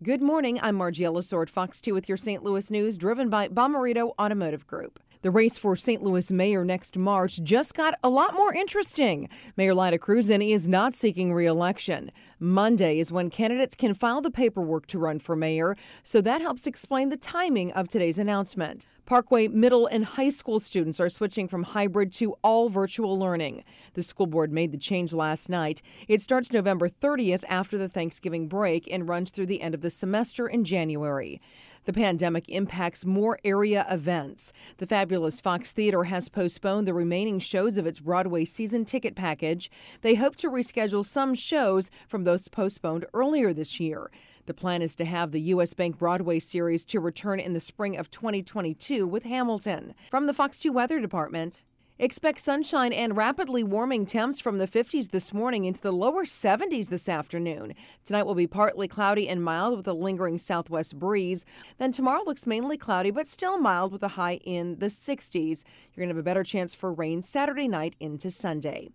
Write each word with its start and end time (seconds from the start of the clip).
Good 0.00 0.22
morning. 0.22 0.60
I'm 0.62 0.76
Margie 0.76 1.02
Ellisor, 1.02 1.48
Fox 1.48 1.80
2 1.80 1.92
with 1.92 2.08
your 2.08 2.16
St. 2.16 2.44
Louis 2.44 2.70
news, 2.70 2.96
driven 2.96 3.28
by 3.28 3.48
Bommarito 3.48 4.12
Automotive 4.16 4.64
Group. 4.64 5.00
The 5.22 5.32
race 5.32 5.58
for 5.58 5.74
St. 5.74 6.00
Louis 6.00 6.30
mayor 6.30 6.64
next 6.64 6.96
March 6.96 7.42
just 7.42 7.74
got 7.74 7.98
a 8.04 8.08
lot 8.08 8.32
more 8.32 8.54
interesting. 8.54 9.28
Mayor 9.56 9.74
Lyda 9.74 9.98
Krewson 9.98 10.48
is 10.48 10.68
not 10.68 10.94
seeking 10.94 11.34
re-election. 11.34 12.12
Monday 12.40 13.00
is 13.00 13.10
when 13.10 13.30
candidates 13.30 13.74
can 13.74 13.94
file 13.94 14.20
the 14.20 14.30
paperwork 14.30 14.86
to 14.86 14.98
run 14.98 15.18
for 15.18 15.34
mayor, 15.34 15.76
so 16.04 16.20
that 16.20 16.40
helps 16.40 16.66
explain 16.66 17.08
the 17.08 17.16
timing 17.16 17.72
of 17.72 17.88
today's 17.88 18.18
announcement. 18.18 18.86
Parkway 19.06 19.48
middle 19.48 19.86
and 19.86 20.04
high 20.04 20.28
school 20.28 20.60
students 20.60 21.00
are 21.00 21.08
switching 21.08 21.48
from 21.48 21.62
hybrid 21.62 22.12
to 22.12 22.34
all 22.44 22.68
virtual 22.68 23.18
learning. 23.18 23.64
The 23.94 24.02
school 24.02 24.26
board 24.26 24.52
made 24.52 24.70
the 24.70 24.78
change 24.78 25.12
last 25.12 25.48
night. 25.48 25.82
It 26.06 26.22
starts 26.22 26.52
November 26.52 26.88
30th 26.88 27.42
after 27.48 27.76
the 27.76 27.88
Thanksgiving 27.88 28.48
break 28.48 28.86
and 28.92 29.08
runs 29.08 29.30
through 29.30 29.46
the 29.46 29.62
end 29.62 29.74
of 29.74 29.80
the 29.80 29.90
semester 29.90 30.46
in 30.46 30.62
January. 30.62 31.40
The 31.88 31.92
pandemic 31.94 32.44
impacts 32.50 33.06
more 33.06 33.38
area 33.44 33.86
events. 33.90 34.52
The 34.76 34.86
fabulous 34.86 35.40
Fox 35.40 35.72
Theater 35.72 36.04
has 36.04 36.28
postponed 36.28 36.86
the 36.86 36.92
remaining 36.92 37.38
shows 37.38 37.78
of 37.78 37.86
its 37.86 38.00
Broadway 38.00 38.44
season 38.44 38.84
ticket 38.84 39.14
package. 39.14 39.70
They 40.02 40.16
hope 40.16 40.36
to 40.36 40.50
reschedule 40.50 41.06
some 41.06 41.34
shows 41.34 41.90
from 42.06 42.24
those 42.28 42.46
postponed 42.46 43.06
earlier 43.14 43.54
this 43.54 43.80
year. 43.80 44.10
The 44.44 44.52
plan 44.52 44.82
is 44.82 44.94
to 44.96 45.06
have 45.06 45.30
the 45.30 45.40
U.S. 45.40 45.72
Bank 45.72 45.96
Broadway 45.96 46.40
series 46.40 46.84
to 46.86 47.00
return 47.00 47.40
in 47.40 47.54
the 47.54 47.60
spring 47.60 47.96
of 47.96 48.10
2022 48.10 49.06
with 49.06 49.22
Hamilton. 49.22 49.94
From 50.10 50.26
the 50.26 50.34
Fox 50.34 50.58
2 50.58 50.70
Weather 50.70 51.00
Department, 51.00 51.64
Expect 52.00 52.38
sunshine 52.38 52.92
and 52.92 53.16
rapidly 53.16 53.64
warming 53.64 54.06
temps 54.06 54.38
from 54.38 54.58
the 54.58 54.68
50s 54.68 55.10
this 55.10 55.32
morning 55.32 55.64
into 55.64 55.80
the 55.80 55.90
lower 55.90 56.24
70s 56.24 56.90
this 56.90 57.08
afternoon. 57.08 57.74
Tonight 58.04 58.22
will 58.22 58.36
be 58.36 58.46
partly 58.46 58.86
cloudy 58.86 59.28
and 59.28 59.42
mild 59.42 59.76
with 59.76 59.88
a 59.88 59.92
lingering 59.92 60.38
southwest 60.38 60.96
breeze. 60.96 61.44
Then 61.78 61.90
tomorrow 61.90 62.22
looks 62.24 62.46
mainly 62.46 62.76
cloudy 62.76 63.10
but 63.10 63.26
still 63.26 63.58
mild 63.58 63.90
with 63.90 64.04
a 64.04 64.08
high 64.08 64.36
in 64.44 64.78
the 64.78 64.86
60s. 64.86 65.64
You're 65.92 66.02
going 66.02 66.08
to 66.10 66.14
have 66.14 66.18
a 66.18 66.22
better 66.22 66.44
chance 66.44 66.72
for 66.72 66.92
rain 66.92 67.22
Saturday 67.22 67.66
night 67.66 67.96
into 67.98 68.30
Sunday. 68.30 68.90